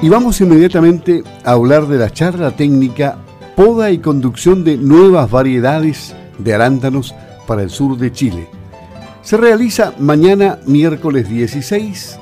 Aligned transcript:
Y 0.00 0.08
vamos 0.08 0.40
inmediatamente 0.40 1.24
a 1.44 1.52
hablar 1.52 1.88
de 1.88 1.98
la 1.98 2.10
charla 2.10 2.52
técnica 2.52 3.18
Poda 3.56 3.90
y 3.90 3.98
conducción 3.98 4.62
de 4.62 4.76
nuevas 4.76 5.28
variedades 5.28 6.14
de 6.38 6.54
arándanos 6.54 7.12
para 7.48 7.64
el 7.64 7.70
sur 7.70 7.98
de 7.98 8.12
Chile. 8.12 8.46
Se 9.22 9.36
realiza 9.36 9.92
mañana 9.98 10.60
miércoles 10.66 11.28
16 11.28 12.16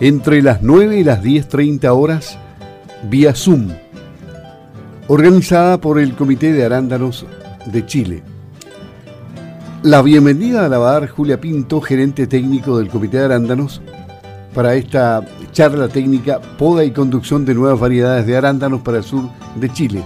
entre 0.00 0.42
las 0.42 0.62
9 0.62 0.98
y 0.98 1.04
las 1.04 1.22
10.30 1.22 1.88
horas 1.96 2.36
vía 3.08 3.32
Zoom, 3.36 3.68
organizada 5.06 5.80
por 5.80 6.00
el 6.00 6.16
Comité 6.16 6.52
de 6.52 6.64
Arándanos 6.64 7.26
de 7.66 7.86
Chile. 7.86 8.22
La 9.84 10.02
bienvenida 10.02 10.68
la 10.68 10.78
va 10.78 11.06
Julia 11.06 11.40
Pinto, 11.40 11.80
gerente 11.80 12.26
técnico 12.26 12.76
del 12.78 12.88
Comité 12.88 13.18
de 13.18 13.26
Arándanos, 13.26 13.80
para 14.54 14.74
esta 14.74 15.24
charla 15.52 15.88
técnica 15.88 16.40
Poda 16.58 16.84
y 16.84 16.90
conducción 16.90 17.44
de 17.44 17.54
nuevas 17.54 17.78
variedades 17.78 18.26
de 18.26 18.36
arándanos 18.36 18.80
para 18.82 18.98
el 18.98 19.04
sur 19.04 19.28
de 19.56 19.72
Chile. 19.72 20.04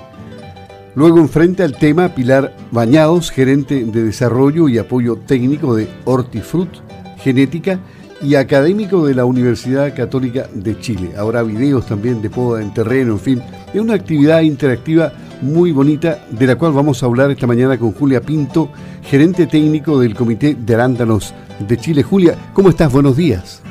Luego 0.95 1.19
enfrenta 1.19 1.65
el 1.65 1.75
tema 1.75 2.15
Pilar 2.15 2.55
Bañados, 2.71 3.31
gerente 3.31 3.85
de 3.85 4.05
desarrollo 4.05 4.69
y 4.69 4.79
apoyo 4.79 5.17
técnico 5.17 5.75
de 5.75 5.89
Hortifruit 6.05 6.71
Genética 7.19 7.81
y 8.23 8.37
académico 8.37 9.05
de 9.07 9.15
la 9.15 9.25
Universidad 9.25 9.95
Católica 9.95 10.47
de 10.55 10.79
Chile. 10.79 11.13
Habrá 11.17 11.43
videos 11.43 11.87
también 11.87 12.23
de 12.23 12.31
poda 12.31 12.63
en 12.63 12.73
terreno, 12.73 13.13
en 13.13 13.21
fin, 13.21 13.43
es 13.73 13.81
una 13.81 13.95
actividad 13.95 14.41
interactiva 14.43 15.13
muy 15.43 15.73
bonita 15.73 16.25
de 16.31 16.47
la 16.47 16.57
cual 16.57 16.73
vamos 16.73 17.03
a 17.03 17.07
hablar 17.07 17.31
esta 17.31 17.47
mañana 17.47 17.77
con 17.77 17.93
Julia 17.93 18.21
Pinto, 18.21 18.71
gerente 19.03 19.47
técnico 19.47 19.99
del 19.99 20.15
Comité 20.15 20.55
de 20.55 20.75
Arándanos 20.75 21.35
de 21.59 21.77
Chile. 21.77 22.03
Julia, 22.03 22.37
¿cómo 22.53 22.71
estás? 22.71 22.93
Buenos 22.93 23.17
días. 23.17 23.63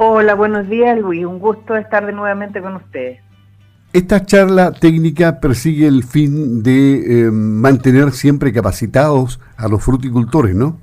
Hola, 0.00 0.34
buenos 0.34 0.68
días 0.68 0.96
Luis, 0.96 1.26
un 1.26 1.40
gusto 1.40 1.76
estar 1.76 2.06
de 2.06 2.12
nuevamente 2.12 2.62
con 2.62 2.76
ustedes. 2.76 3.20
Esta 3.92 4.24
charla 4.24 4.70
técnica 4.70 5.40
persigue 5.40 5.88
el 5.88 6.04
fin 6.04 6.62
de 6.62 7.26
eh, 7.26 7.30
mantener 7.32 8.12
siempre 8.12 8.52
capacitados 8.52 9.40
a 9.56 9.66
los 9.66 9.82
fruticultores, 9.82 10.54
¿no? 10.54 10.78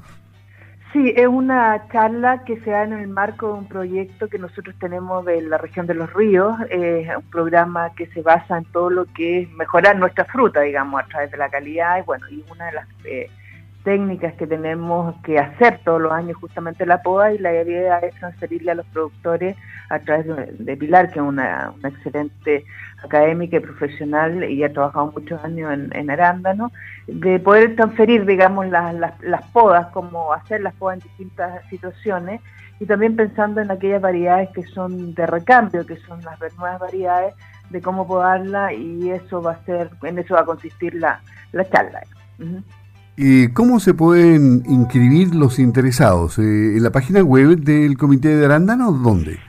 Sí, 0.91 1.13
es 1.15 1.27
una 1.27 1.87
charla 1.93 2.43
que 2.43 2.59
se 2.59 2.71
da 2.71 2.83
en 2.83 2.91
el 2.91 3.07
marco 3.07 3.47
de 3.47 3.53
un 3.53 3.67
proyecto 3.69 4.27
que 4.27 4.37
nosotros 4.37 4.75
tenemos 4.81 5.23
de 5.23 5.41
la 5.43 5.59
región 5.59 5.87
de 5.87 5.93
los 5.93 6.11
ríos, 6.13 6.53
un 6.59 7.29
programa 7.31 7.91
que 7.95 8.07
se 8.07 8.21
basa 8.21 8.57
en 8.57 8.65
todo 8.65 8.89
lo 8.89 9.05
que 9.05 9.43
es 9.43 9.51
mejorar 9.51 9.97
nuestra 9.97 10.25
fruta, 10.25 10.59
digamos, 10.59 11.01
a 11.01 11.07
través 11.07 11.31
de 11.31 11.37
la 11.37 11.49
calidad 11.49 11.99
y 11.99 12.01
bueno, 12.01 12.27
y 12.29 12.43
una 12.51 12.65
de 12.65 12.71
las 12.73 12.87
eh, 13.05 13.29
técnicas 13.85 14.33
que 14.33 14.47
tenemos 14.47 15.15
que 15.23 15.37
hacer 15.37 15.79
todos 15.85 16.01
los 16.01 16.11
años 16.11 16.35
justamente 16.37 16.85
la 16.85 17.01
poda 17.01 17.31
y 17.31 17.37
la 17.37 17.53
idea 17.53 17.99
es 17.99 18.15
transferirle 18.15 18.71
a 18.71 18.75
los 18.75 18.85
productores 18.87 19.55
a 19.89 19.99
través 19.99 20.25
de, 20.57 20.75
Pilar, 20.75 21.11
que 21.11 21.19
es 21.19 21.25
una, 21.25 21.71
excelente 21.83 22.65
académica 23.03 23.57
y 23.57 23.59
profesional 23.59 24.43
y 24.49 24.63
ha 24.63 24.73
trabajado 24.73 25.11
muchos 25.11 25.41
años 25.43 25.71
en, 25.71 26.09
arándano, 26.09 26.71
de 27.07 27.39
poder 27.39 27.75
transferir, 27.75 28.25
digamos, 28.25 28.67
las, 28.67 28.95
las, 29.21 29.43
podas, 29.53 29.85
como 29.93 30.33
hacer 30.33 30.61
las 30.61 30.73
podas 30.73 30.97
en 30.97 31.03
distintas 31.03 31.63
situaciones 31.69 32.41
y 32.79 32.87
también 32.87 33.15
pensando 33.15 33.61
en 33.61 33.69
aquellas 33.69 34.01
variedades 34.01 34.49
que 34.49 34.63
son 34.63 35.13
de 35.13 35.27
recambio, 35.27 35.85
que 35.85 35.97
son 35.97 36.21
las 36.23 36.39
nuevas 36.57 36.79
variedades, 36.79 37.35
de 37.69 37.81
cómo 37.81 38.07
podarla 38.07 38.73
y 38.73 39.11
eso 39.11 39.41
va 39.41 39.51
a 39.51 39.65
ser, 39.65 39.91
en 40.01 40.17
eso 40.17 40.33
va 40.33 40.41
a 40.41 40.45
consistir 40.45 40.95
la, 40.95 41.21
la 41.51 41.63
charla. 41.69 42.01
¿Y 43.17 43.49
cómo 43.53 43.79
se 43.79 43.93
pueden 43.93 44.63
inscribir 44.67 45.33
los 45.33 45.57
interesados? 45.59 46.37
Eh, 46.37 46.41
¿En 46.77 46.83
la 46.83 46.91
página 46.91 47.23
web 47.23 47.57
del 47.57 47.97
Comité 47.97 48.35
de 48.35 48.45
Arándano? 48.45 48.91
¿Dónde? 48.91 49.39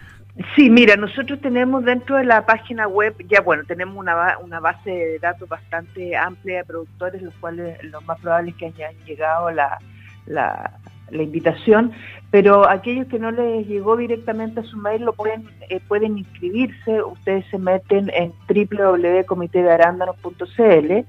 Sí, 0.54 0.68
mira, 0.70 0.96
nosotros 0.96 1.40
tenemos 1.40 1.84
dentro 1.84 2.16
de 2.16 2.24
la 2.24 2.44
página 2.44 2.86
web, 2.86 3.14
ya 3.28 3.40
bueno, 3.40 3.64
tenemos 3.66 3.96
una, 3.96 4.38
una 4.38 4.60
base 4.60 4.90
de 4.90 5.18
datos 5.18 5.48
bastante 5.48 6.14
amplia 6.14 6.58
de 6.58 6.64
productores, 6.64 7.22
los 7.22 7.34
cuales 7.36 7.82
lo 7.84 8.02
más 8.02 8.20
probable 8.20 8.50
es 8.50 8.56
que 8.56 8.66
hayan 8.66 8.94
llegado 9.06 9.50
la, 9.50 9.78
la, 10.26 10.75
invitación, 11.10 11.92
pero 12.30 12.68
aquellos 12.68 13.06
que 13.06 13.18
no 13.18 13.30
les 13.30 13.66
llegó 13.66 13.96
directamente 13.96 14.60
a 14.60 14.64
su 14.64 14.76
mail 14.76 15.04
lo 15.04 15.12
pueden, 15.12 15.48
eh, 15.68 15.80
pueden 15.86 16.18
inscribirse, 16.18 17.02
ustedes 17.02 17.44
se 17.50 17.58
meten 17.58 18.10
en 18.14 18.32
www.comitedearándanos.cl 18.48 21.04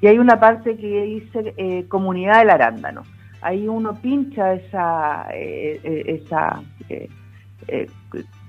y 0.00 0.06
hay 0.06 0.18
una 0.18 0.40
parte 0.40 0.76
que 0.76 1.02
dice 1.02 1.54
eh, 1.56 1.84
Comunidad 1.88 2.38
del 2.38 2.50
Arándano. 2.50 3.02
Ahí 3.42 3.68
uno 3.68 4.00
pincha 4.00 4.54
esa, 4.54 5.26
eh, 5.32 6.04
esa 6.06 6.62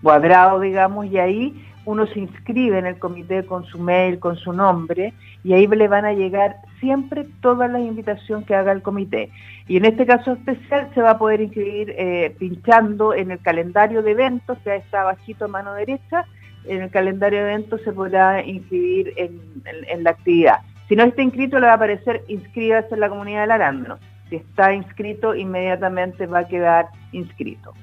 cuadrado, 0.01 0.59
digamos, 0.59 1.06
y 1.07 1.18
ahí 1.18 1.66
uno 1.85 2.06
se 2.07 2.19
inscribe 2.19 2.78
en 2.78 2.85
el 2.85 3.00
comité 3.00 3.45
con 3.45 3.66
su 3.66 3.79
mail, 3.79 4.19
con 4.19 4.35
su 4.38 4.53
nombre, 4.53 5.13
y 5.44 5.53
ahí 5.53 5.68
le 5.68 5.88
van 5.88 6.06
a 6.06 6.13
llegar 6.13 6.57
siempre 6.81 7.25
todas 7.40 7.72
las 7.72 7.81
invitaciones 7.81 8.46
que 8.46 8.56
haga 8.56 8.74
el 8.74 8.81
comité. 8.81 9.30
Y 9.68 9.78
en 9.78 9.86
este 9.86 10.06
caso 10.06 10.34
especial 10.34 10.90
se 10.94 11.02
va 11.02 11.12
a 11.12 11.18
poder 11.18 11.40
inscribir 11.40 11.96
eh, 11.97 12.36
pinchando 12.38 13.14
en 13.14 13.31
el 13.31 13.40
calendario 13.40 14.03
de 14.03 14.12
eventos, 14.12 14.58
que 14.66 14.75
está 14.75 15.06
bajito 15.06 15.46
a 15.46 15.47
mano 15.47 15.74
derecha, 15.74 16.25
en 16.66 16.81
el 16.81 16.92
calendario 16.92 17.40
de 17.40 17.53
eventos 17.53 17.81
se 17.84 17.94
podrá 17.94 18.46
inscribir 18.46 19.14
en, 19.16 20.03
la 20.03 20.09
actividad. 20.09 20.58
Si 20.90 20.96
no 20.96 21.03
está 21.03 21.22
inscrito, 21.22 21.59
le 21.59 21.68
va 21.68 21.74
a 21.74 21.75
aparecer 21.75 22.24
inscríbase 22.28 22.94
en 22.94 23.00
la 23.00 23.09
comunidad 23.09 23.42
del 23.42 23.52
arándano. 23.52 23.98
Si 24.30 24.36
está 24.36 24.74
inscrito, 24.74 25.36
inmediatamente 25.36 26.25
va 26.25 26.40
a 26.40 26.48
quedar 26.48 26.88
inscrito. 27.12 27.74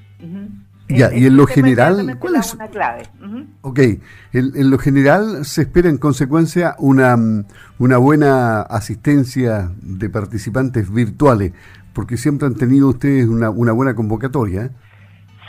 Ya, 0.88 1.12
y 1.12 1.26
en 1.26 1.36
lo 1.36 1.46
general, 1.46 2.16
¿cuál 2.18 2.36
es? 2.36 2.54
Una 2.54 2.68
clave. 2.68 3.02
Ok, 3.60 3.78
en, 4.32 4.70
lo 4.70 4.78
general 4.78 5.44
se 5.44 5.62
espera 5.62 5.90
en 5.90 5.98
consecuencia 5.98 6.76
una, 6.78 7.16
una 7.78 7.98
buena 7.98 8.62
asistencia 8.62 9.70
de 9.82 10.08
participantes 10.08 10.90
virtuales, 10.90 11.52
porque 11.92 12.16
siempre 12.16 12.46
han 12.46 12.54
tenido 12.54 12.88
ustedes 12.88 13.26
una, 13.26 13.50
una 13.50 13.72
buena 13.72 13.94
convocatoria. 13.94 14.64
¿eh? 14.64 14.70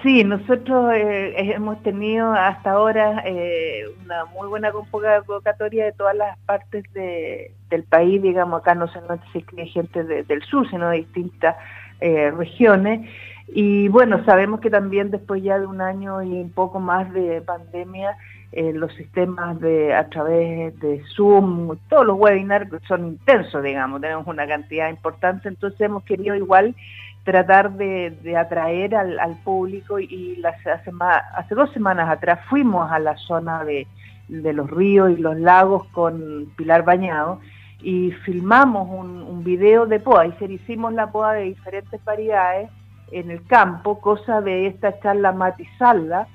Sí, 0.03 0.25
nosotros 0.25 0.93
eh, 0.93 1.53
hemos 1.53 1.81
tenido 1.83 2.33
hasta 2.33 2.71
ahora 2.71 3.23
eh, 3.25 3.83
una 4.03 4.25
muy 4.25 4.49
buena 4.49 4.71
convocatoria 4.71 5.85
de 5.85 5.91
todas 5.93 6.17
las 6.17 6.37
partes 6.39 6.83
de, 6.93 7.53
del 7.69 7.83
país, 7.83 8.21
digamos, 8.21 8.59
acá 8.59 8.75
no 8.75 8.89
solamente 8.89 9.25
se 9.31 9.39
escribe 9.39 9.67
gente 9.67 10.03
del 10.03 10.41
sur, 10.43 10.69
sino 10.69 10.89
de 10.89 10.97
distintas 10.97 11.55
regiones. 12.01 13.09
Y 13.51 13.87
bueno, 13.87 14.23
sabemos 14.25 14.59
que 14.59 14.69
también 14.69 15.09
después 15.09 15.41
ya 15.41 15.57
de 15.57 15.65
un 15.65 15.81
año 15.81 16.21
y 16.21 16.33
un 16.33 16.51
poco 16.51 16.79
más 16.79 17.11
de 17.13 17.41
pandemia, 17.41 18.15
eh, 18.51 18.73
los 18.73 18.93
sistemas 18.93 19.59
de 19.59 19.93
a 19.93 20.07
través 20.09 20.79
de 20.79 21.03
Zoom, 21.15 21.77
todos 21.87 22.05
los 22.05 22.17
webinars 22.17 22.69
son 22.87 23.07
intensos, 23.07 23.63
digamos, 23.63 24.01
tenemos 24.01 24.27
una 24.27 24.47
cantidad 24.47 24.89
importante, 24.89 25.47
entonces 25.47 25.81
hemos 25.81 26.03
querido 26.03 26.35
igual 26.35 26.75
tratar 27.23 27.73
de, 27.73 28.35
atraer 28.37 28.95
al, 28.95 29.37
público 29.43 29.99
y 29.99 30.35
las, 30.37 30.55
hace, 30.65 30.91
hace 31.35 31.55
dos 31.55 31.71
semanas 31.73 32.09
atrás 32.09 32.39
fuimos 32.49 32.91
a 32.91 32.99
la 32.99 33.17
zona 33.17 33.63
de, 33.63 33.87
los 34.29 34.69
ríos 34.69 35.11
y 35.11 35.17
los 35.17 35.37
lagos 35.39 35.85
con 35.87 36.51
Pilar 36.55 36.83
Bañado 36.83 37.39
y 37.81 38.11
filmamos 38.11 38.89
un, 38.89 39.43
video 39.43 39.85
de 39.85 39.99
poda, 39.99 40.25
y 40.25 40.33
hicimos 40.51 40.93
la 40.93 41.11
poda 41.11 41.33
de 41.33 41.43
diferentes 41.43 42.03
variedades 42.03 42.69
en 43.11 43.31
el 43.31 43.45
campo, 43.45 43.99
cosa 43.99 44.41
de 44.41 44.67
esta 44.67 44.99
charla 44.99 45.31
matizarla 45.31 46.27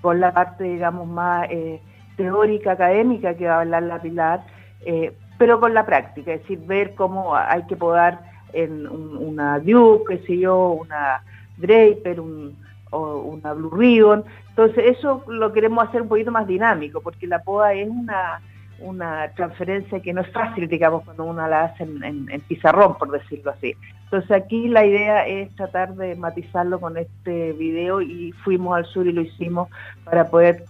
con 0.00 0.20
la 0.20 0.32
parte, 0.32 0.64
digamos, 0.64 1.06
más 1.06 1.46
eh, 1.50 1.80
teórica, 2.16 2.72
académica 2.72 3.34
que 3.34 3.46
va 3.46 3.56
a 3.56 3.60
hablar 3.60 3.82
la 3.84 4.00
Pilar, 4.00 4.44
eh, 4.84 5.16
pero 5.38 5.60
con 5.60 5.74
la 5.74 5.86
práctica, 5.86 6.32
es 6.32 6.42
decir, 6.42 6.60
ver 6.66 6.94
cómo 6.94 7.34
hay 7.34 7.62
que 7.64 7.76
podar 7.76 8.20
en 8.52 8.86
una 8.86 9.58
Duke, 9.58 10.16
qué 10.16 10.26
sé 10.26 10.38
yo, 10.38 10.70
una 10.70 11.22
Draper, 11.56 12.20
un, 12.20 12.56
o 12.90 13.18
una 13.18 13.52
Blue 13.54 13.70
Ribbon. 13.70 14.24
Entonces, 14.50 14.96
eso 14.98 15.24
lo 15.28 15.52
queremos 15.52 15.88
hacer 15.88 16.02
un 16.02 16.08
poquito 16.08 16.30
más 16.30 16.46
dinámico, 16.46 17.00
porque 17.00 17.26
la 17.26 17.42
poda 17.42 17.72
es 17.72 17.88
una 17.88 18.40
una 18.82 19.30
transferencia 19.34 20.00
que 20.00 20.12
no 20.12 20.22
es 20.22 20.32
fácil, 20.32 20.68
digamos, 20.68 21.04
cuando 21.04 21.24
uno 21.24 21.46
la 21.48 21.64
hace 21.64 21.84
en, 21.84 22.26
pizarrón, 22.48 22.96
por 22.98 23.10
decirlo 23.10 23.52
así. 23.52 23.74
Entonces 24.04 24.30
aquí 24.30 24.68
la 24.68 24.84
idea 24.84 25.26
es 25.26 25.54
tratar 25.56 25.94
de 25.94 26.14
matizarlo 26.16 26.80
con 26.80 26.96
este 26.96 27.52
video 27.52 28.02
y 28.02 28.32
fuimos 28.44 28.76
al 28.76 28.84
sur 28.86 29.06
y 29.06 29.12
lo 29.12 29.22
hicimos 29.22 29.68
para 30.04 30.28
poder 30.28 30.64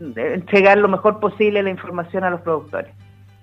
eh, 0.00 0.32
entregar 0.34 0.78
lo 0.78 0.88
mejor 0.88 1.20
posible 1.20 1.62
la 1.62 1.70
información 1.70 2.24
a 2.24 2.30
los 2.30 2.40
productores. 2.40 2.90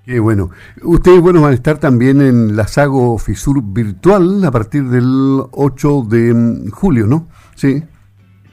Qué 0.05 0.19
bueno. 0.19 0.51
Ustedes, 0.83 1.19
bueno, 1.19 1.41
van 1.41 1.51
a 1.51 1.55
estar 1.55 1.79
también 1.79 2.21
en 2.21 2.55
la 2.55 2.65
Sago 2.65 3.17
Fisur 3.17 3.61
virtual 3.61 4.43
a 4.45 4.51
partir 4.51 4.85
del 4.85 5.41
8 5.51 6.03
de 6.09 6.69
julio, 6.71 7.05
¿no? 7.07 7.27
Sí. 7.55 7.83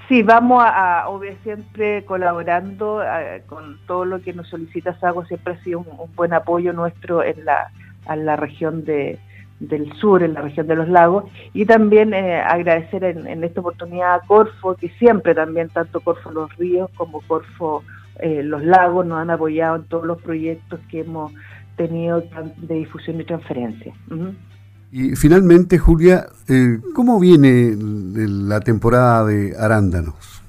Sí, 0.08 0.22
vamos 0.22 0.62
a, 0.66 1.08
obviamente 1.08 1.42
siempre 1.44 2.04
colaborando 2.04 3.02
con 3.46 3.78
todo 3.86 4.04
lo 4.04 4.20
que 4.20 4.32
nos 4.32 4.48
solicita 4.48 4.98
Sago, 4.98 5.24
siempre 5.24 5.54
ha 5.54 5.64
sido 5.64 5.80
un, 5.80 6.14
buen 6.14 6.32
apoyo 6.34 6.72
nuestro 6.72 7.22
en 7.22 7.44
la, 7.44 7.70
la 8.14 8.36
región 8.36 8.84
de, 8.84 9.18
del 9.60 9.92
sur, 9.94 10.22
en 10.22 10.34
la 10.34 10.42
región 10.42 10.66
de 10.66 10.76
los 10.76 10.88
lagos, 10.88 11.24
y 11.52 11.64
también 11.64 12.12
eh, 12.12 12.40
agradecer 12.40 13.04
en, 13.04 13.44
esta 13.44 13.60
oportunidad 13.60 14.14
a 14.14 14.20
Corfo, 14.20 14.74
que 14.74 14.88
siempre 14.90 15.34
también, 15.34 15.68
tanto 15.68 16.00
Corfo 16.00 16.30
Los 16.30 16.54
Ríos 16.56 16.90
como 16.96 17.20
Corfo 17.22 17.82
eh, 18.20 18.42
los 18.42 18.62
lagos 18.62 19.06
nos 19.06 19.18
han 19.18 19.30
apoyado 19.30 19.76
en 19.76 19.84
todos 19.84 20.06
los 20.06 20.22
proyectos 20.22 20.78
que 20.88 21.00
hemos 21.00 21.32
tenido 21.76 22.22
de 22.56 22.74
difusión 22.74 23.20
y 23.20 23.24
transferencia. 23.24 23.92
Y 24.96 25.17
finalmente, 25.17 25.76
Julia, 25.76 26.26
eh, 26.49 26.79
¿cómo 26.94 27.19
viene 27.19 27.75
la 27.76 28.61
temporada 28.61 29.25
de 29.25 29.52
arándanos? 29.58 30.41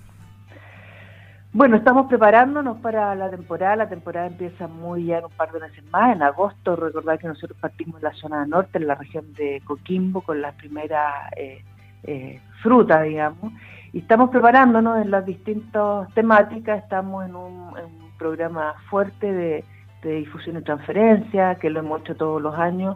Bueno, 1.52 1.78
estamos 1.78 2.06
preparándonos 2.06 2.78
para 2.78 3.16
la 3.16 3.32
temporada. 3.32 3.76
La 3.76 3.90
temporada 3.90 4.28
empieza 4.28 4.68
muy 4.68 5.06
ya 5.06 5.18
en 5.18 5.26
un 5.26 5.32
par 5.32 5.52
de 5.52 5.62
meses 5.62 5.84
más. 5.92 6.16
En 6.16 6.22
agosto, 6.22 6.76
recordad 6.76 7.18
que 7.18 7.28
nosotros 7.28 7.58
partimos 7.60 7.96
en 7.96 8.04
la 8.04 8.14
zona 8.14 8.46
norte, 8.46 8.78
en 8.78 8.86
la 8.86 8.94
región 8.94 9.34
de 9.34 9.64
Coquimbo, 9.66 10.22
con 10.22 10.40
las 10.40 10.54
primeras 10.54 11.32
eh, 11.36 11.64
eh, 12.04 12.40
frutas, 12.62 13.04
digamos. 13.04 13.52
Y 13.94 14.00
estamos 14.02 14.30
preparándonos 14.30 15.04
en 15.04 15.10
las 15.10 15.26
distintas 15.26 16.14
temáticas. 16.14 16.84
Estamos 16.84 17.26
en 17.26 17.36
un, 17.36 17.74
programa 18.20 18.76
fuerte 18.92 19.34
de, 19.34 19.64
difusión 20.04 20.58
y 20.58 20.62
transferencia, 20.62 21.56
que 21.56 21.72
lo 21.72 21.80
hemos 21.80 22.02
hecho 22.02 22.16
todos 22.16 22.40
los 22.40 22.54
años, 22.54 22.96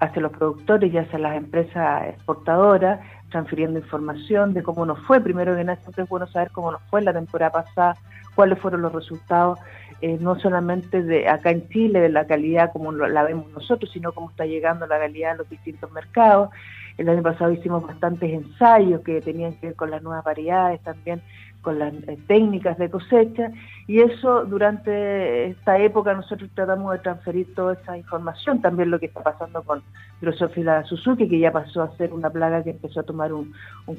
hacia 0.00 0.22
los 0.22 0.32
productores 0.32 0.92
y 0.92 0.98
hacia 0.98 1.18
las 1.18 1.36
empresas 1.36 2.08
exportadoras 2.08 3.00
transfiriendo 3.30 3.78
información 3.78 4.52
de 4.52 4.62
cómo 4.62 4.84
nos 4.84 4.98
fue. 5.06 5.20
Primero 5.20 5.54
que 5.54 5.64
nada, 5.64 5.80
siempre 5.80 6.04
es 6.04 6.10
bueno 6.10 6.26
saber 6.26 6.50
cómo 6.50 6.72
nos 6.72 6.82
fue 6.90 7.02
la 7.02 7.12
temporada 7.12 7.52
pasada, 7.52 7.96
cuáles 8.34 8.58
fueron 8.58 8.82
los 8.82 8.92
resultados, 8.92 9.58
eh, 10.02 10.18
no 10.20 10.38
solamente 10.38 11.02
de 11.02 11.28
acá 11.28 11.50
en 11.50 11.68
Chile, 11.68 12.00
de 12.00 12.08
la 12.08 12.26
calidad 12.26 12.72
como 12.72 12.92
la 12.92 13.22
vemos 13.22 13.50
nosotros, 13.50 13.90
sino 13.92 14.12
cómo 14.12 14.30
está 14.30 14.46
llegando 14.46 14.86
la 14.86 14.98
calidad 14.98 15.32
a 15.32 15.36
los 15.36 15.50
distintos 15.50 15.90
mercados. 15.92 16.50
El 16.96 17.08
año 17.08 17.22
pasado 17.22 17.52
hicimos 17.52 17.86
bastantes 17.86 18.30
ensayos 18.32 19.02
que 19.02 19.20
tenían 19.20 19.54
que 19.54 19.68
ver 19.68 19.76
con 19.76 19.90
las 19.90 20.02
nuevas 20.02 20.24
variedades, 20.24 20.80
también 20.82 21.22
con 21.60 21.78
las 21.78 21.92
eh, 21.92 22.18
técnicas 22.26 22.78
de 22.78 22.90
cosecha 22.90 23.50
y 23.86 24.00
eso 24.00 24.44
durante 24.44 25.48
esta 25.48 25.78
época 25.78 26.14
nosotros 26.14 26.48
tratamos 26.54 26.92
de 26.92 26.98
transferir 27.00 27.54
toda 27.54 27.74
esa 27.74 27.96
información, 27.96 28.62
también 28.62 28.90
lo 28.90 28.98
que 28.98 29.06
está 29.06 29.22
pasando 29.22 29.62
con 29.62 29.82
Drosophila 30.20 30.84
Suzuki, 30.84 31.28
que 31.28 31.38
ya 31.38 31.52
pasó 31.52 31.82
a 31.82 31.96
ser 31.96 32.12
una 32.12 32.30
plaga 32.30 32.62
que 32.62 32.70
empezó 32.70 33.00
a 33.00 33.04
tomar 33.04 33.32
un, 33.32 33.52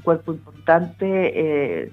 cuerpo 0.03 0.31
importante. 0.31 1.03
Eh, 1.83 1.91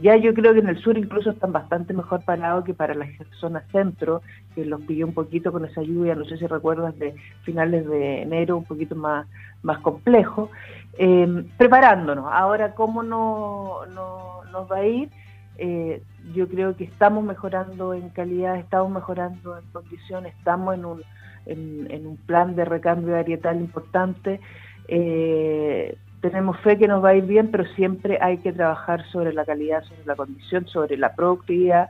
ya 0.00 0.16
yo 0.16 0.34
creo 0.34 0.52
que 0.52 0.60
en 0.60 0.68
el 0.68 0.78
sur 0.78 0.96
incluso 0.96 1.30
están 1.30 1.52
bastante 1.52 1.92
mejor 1.94 2.24
parados 2.24 2.64
que 2.64 2.74
para 2.74 2.94
la 2.94 3.06
zona 3.40 3.64
centro, 3.72 4.22
que 4.54 4.64
los 4.64 4.80
pilló 4.82 5.06
un 5.06 5.14
poquito 5.14 5.50
con 5.52 5.64
esa 5.64 5.82
lluvia, 5.82 6.14
no 6.14 6.24
sé 6.24 6.36
si 6.36 6.46
recuerdas, 6.46 6.98
de 6.98 7.14
finales 7.42 7.86
de 7.86 8.22
enero, 8.22 8.58
un 8.58 8.64
poquito 8.64 8.94
más, 8.94 9.26
más 9.62 9.78
complejo. 9.78 10.50
Eh, 10.98 11.44
preparándonos, 11.56 12.26
ahora 12.30 12.74
cómo 12.74 13.02
no, 13.02 13.86
no, 13.94 14.44
nos 14.50 14.70
va 14.70 14.76
a 14.76 14.86
ir, 14.86 15.10
eh, 15.58 16.02
yo 16.34 16.48
creo 16.48 16.76
que 16.76 16.84
estamos 16.84 17.24
mejorando 17.24 17.94
en 17.94 18.08
calidad, 18.10 18.56
estamos 18.56 18.90
mejorando 18.90 19.58
en 19.58 19.64
condiciones, 19.72 20.34
estamos 20.36 20.74
en 20.74 20.84
un, 20.84 21.02
en, 21.46 22.06
un 22.06 22.16
plan 22.16 22.54
de 22.54 22.64
recambio 22.64 23.14
varietal 23.14 23.56
importante. 23.56 24.40
Eh, 24.88 25.96
tenemos 26.22 26.56
fe 26.60 26.78
que 26.78 26.86
nos 26.86 27.04
va 27.04 27.10
a 27.10 27.14
ir 27.16 27.24
bien, 27.24 27.50
pero 27.50 27.64
siempre 27.74 28.16
hay 28.20 28.38
que 28.38 28.52
trabajar 28.52 29.04
sobre 29.10 29.34
la 29.34 29.44
calidad, 29.44 29.82
sobre 29.82 30.04
la 30.06 30.14
condición, 30.14 30.66
sobre 30.68 30.96
la 30.96 31.14
productividad, 31.14 31.88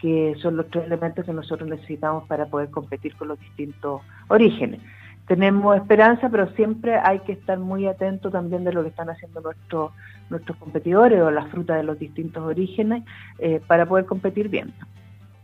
que 0.00 0.34
son 0.40 0.56
los 0.56 0.68
tres 0.68 0.84
elementos 0.84 1.24
que 1.24 1.32
nosotros 1.32 1.68
necesitamos 1.68 2.28
para 2.28 2.46
poder 2.46 2.70
competir 2.70 3.16
con 3.16 3.28
los 3.28 3.40
distintos 3.40 4.02
orígenes. 4.28 4.80
Tenemos 5.26 5.76
esperanza, 5.76 6.28
pero 6.28 6.50
siempre 6.56 6.96
hay 6.96 7.20
que 7.20 7.32
estar 7.32 7.58
muy 7.58 7.86
atento 7.86 8.30
también 8.30 8.64
de 8.64 8.72
lo 8.72 8.82
que 8.82 8.88
están 8.88 9.08
haciendo 9.08 9.40
nuestros 9.40 9.92
nuestros 10.28 10.56
competidores 10.58 11.20
o 11.20 11.30
las 11.30 11.50
frutas 11.50 11.76
de 11.76 11.82
los 11.82 11.98
distintos 11.98 12.44
orígenes 12.44 13.02
eh, 13.38 13.60
para 13.66 13.86
poder 13.86 14.04
competir 14.06 14.48
bien. 14.48 14.72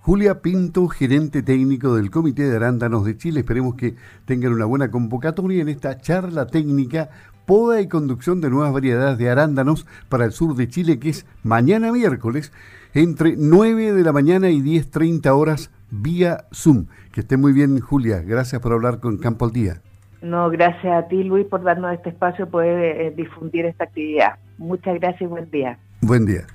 Julia 0.01 0.41
Pinto, 0.41 0.87
gerente 0.87 1.43
técnico 1.43 1.97
del 1.97 2.13
Comité 2.13 2.45
de 2.45 2.55
Arándanos 2.55 3.05
de 3.05 3.17
Chile. 3.17 3.41
Esperemos 3.41 3.75
que 3.75 3.97
tengan 4.25 4.53
una 4.53 4.65
buena 4.65 4.89
convocatoria 4.89 5.63
en 5.63 5.69
esta 5.69 5.99
charla 5.99 6.47
técnica, 6.47 7.11
poda 7.47 7.81
y 7.81 7.89
conducción 7.89 8.41
de 8.41 8.51
nuevas 8.51 8.73
variedades 8.73 9.19
de 9.19 9.31
arándanos 9.31 9.87
para 10.09 10.25
el 10.25 10.33
sur 10.33 10.55
de 10.57 10.69
Chile, 10.69 10.99
que 10.99 11.11
es 11.11 11.27
mañana 11.43 11.93
miércoles, 11.93 12.53
entre 12.93 13.35
9 13.37 13.93
de 13.93 14.03
la 14.03 14.13
mañana 14.13 14.51
y 14.51 14.61
10.30 14.61 15.29
horas 15.31 15.71
vía 15.91 16.45
Zoom. 16.53 16.87
Que 17.13 17.21
esté 17.21 17.37
muy 17.37 17.53
bien, 17.53 17.81
Julia. 17.81 18.21
Gracias 18.21 18.61
por 18.61 18.73
hablar 18.73 19.01
con 19.01 19.19
Campo 19.19 19.45
al 19.45 19.53
Día. 19.53 19.81
No, 20.23 20.51
gracias 20.51 21.05
a 21.05 21.09
ti, 21.09 21.23
Luis, 21.23 21.47
por 21.47 21.63
darnos 21.63 21.93
este 21.93 22.09
espacio, 22.11 22.49
poder 22.49 23.01
eh, 23.01 23.15
difundir 23.17 23.67
esta 23.67 23.85
actividad. 23.85 24.39
Muchas 24.59 24.99
gracias 24.99 25.23
y 25.23 25.27
buen 25.27 25.51
día. 25.51 25.79
Buen 26.01 26.27
día. 26.27 26.47